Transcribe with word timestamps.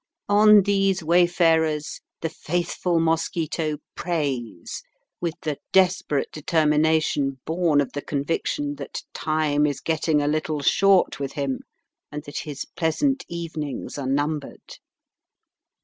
On 0.29 0.63
these 0.63 1.03
wayfarers 1.03 2.01
the 2.21 2.29
faithful 2.29 2.99
mosquito 2.99 3.77
preys 3.93 4.81
with 5.19 5.35
the 5.43 5.59
desperate 5.71 6.31
determination 6.31 7.39
born 7.45 7.79
of 7.79 7.93
the 7.93 8.01
conviction 8.01 8.77
that 8.77 9.03
time 9.13 9.67
is 9.67 9.79
getting 9.79 10.19
a 10.19 10.27
little 10.27 10.61
short 10.63 11.19
with 11.19 11.33
him, 11.33 11.59
and 12.11 12.23
that 12.23 12.39
his 12.39 12.65
pleasant 12.75 13.25
evenings 13.29 13.99
are 13.99 14.07
numbered. 14.09 14.79